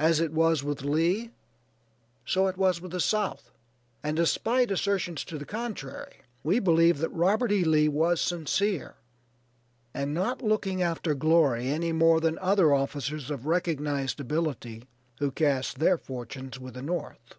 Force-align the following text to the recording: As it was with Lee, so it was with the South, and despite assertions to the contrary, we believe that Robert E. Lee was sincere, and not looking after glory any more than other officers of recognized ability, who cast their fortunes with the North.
As 0.00 0.18
it 0.18 0.32
was 0.32 0.64
with 0.64 0.82
Lee, 0.82 1.30
so 2.24 2.48
it 2.48 2.56
was 2.56 2.80
with 2.80 2.90
the 2.90 2.98
South, 2.98 3.52
and 4.02 4.16
despite 4.16 4.72
assertions 4.72 5.22
to 5.22 5.38
the 5.38 5.44
contrary, 5.44 6.22
we 6.42 6.58
believe 6.58 6.98
that 6.98 7.08
Robert 7.14 7.52
E. 7.52 7.62
Lee 7.62 7.86
was 7.86 8.20
sincere, 8.20 8.96
and 9.94 10.12
not 10.12 10.42
looking 10.42 10.82
after 10.82 11.14
glory 11.14 11.68
any 11.68 11.92
more 11.92 12.20
than 12.20 12.36
other 12.40 12.74
officers 12.74 13.30
of 13.30 13.46
recognized 13.46 14.18
ability, 14.18 14.88
who 15.20 15.30
cast 15.30 15.78
their 15.78 15.98
fortunes 15.98 16.58
with 16.58 16.74
the 16.74 16.82
North. 16.82 17.36